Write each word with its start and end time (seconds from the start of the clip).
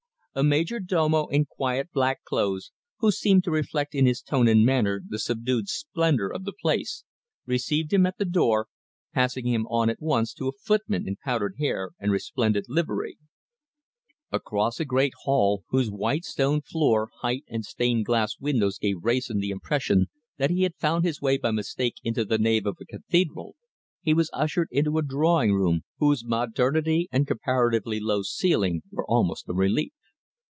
A 0.33 0.45
major 0.45 0.79
domo 0.79 1.27
in 1.27 1.43
quiet 1.43 1.91
black 1.91 2.23
clothes, 2.23 2.71
who 2.99 3.11
seemed 3.11 3.43
to 3.43 3.51
reflect 3.51 3.93
in 3.93 4.05
his 4.05 4.21
tone 4.21 4.47
and 4.47 4.65
manner 4.65 5.01
the 5.05 5.19
subdued 5.19 5.67
splendour 5.67 6.29
of 6.31 6.45
the 6.45 6.53
place, 6.53 7.03
received 7.45 7.91
him 7.91 8.05
at 8.05 8.17
the 8.17 8.23
door, 8.23 8.69
passing 9.13 9.45
him 9.45 9.67
on 9.67 9.89
at 9.89 9.99
once 10.01 10.33
to 10.35 10.47
a 10.47 10.53
footman 10.53 11.05
in 11.05 11.17
powdered 11.21 11.55
hair 11.59 11.89
and 11.99 12.13
resplendent 12.13 12.67
livery. 12.69 13.17
Across 14.31 14.79
a 14.79 14.85
great 14.85 15.11
hall, 15.23 15.65
whose 15.67 15.91
white 15.91 16.23
stone 16.23 16.61
floor, 16.61 17.09
height, 17.19 17.43
and 17.49 17.65
stained 17.65 18.05
glass 18.05 18.39
windows 18.39 18.77
gave 18.77 19.03
Wrayson 19.03 19.39
the 19.39 19.49
impression 19.51 20.05
that 20.37 20.49
he 20.49 20.63
had 20.63 20.75
found 20.77 21.03
his 21.03 21.19
way 21.19 21.35
by 21.37 21.51
mistake 21.51 21.95
into 22.05 22.23
the 22.23 22.37
nave 22.37 22.65
of 22.65 22.77
a 22.79 22.85
cathedral, 22.85 23.57
he 24.01 24.13
was 24.13 24.29
ushered 24.31 24.69
into 24.71 24.97
a 24.97 25.01
drawing 25.05 25.51
room, 25.51 25.81
whose 25.97 26.23
modernity 26.23 27.09
and 27.11 27.27
comparatively 27.27 27.99
low 27.99 28.21
ceiling 28.21 28.81
were 28.93 29.05
almost 29.05 29.49
a 29.49 29.53
relief. 29.53 29.91